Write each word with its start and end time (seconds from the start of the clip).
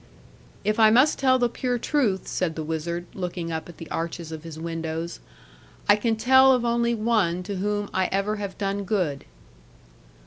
'If 0.65 0.79
I 0.79 0.89
must 0.89 1.19
tell 1.19 1.37
the 1.37 1.47
pure 1.47 1.77
truth,' 1.77 2.27
said 2.27 2.55
the 2.55 2.63
wizard, 2.63 3.05
looking 3.13 3.51
up 3.51 3.69
at 3.69 3.77
the 3.77 3.87
arches 3.91 4.31
of 4.31 4.41
his 4.43 4.57
windows, 4.59 5.19
'I 5.87 5.95
can 5.97 6.15
tell 6.15 6.53
of 6.53 6.65
only 6.65 6.95
one 6.95 7.43
to 7.43 7.57
whom 7.57 7.87
I 7.93 8.07
ever 8.11 8.37
have 8.37 8.57
done 8.57 8.83
good.' 8.83 9.25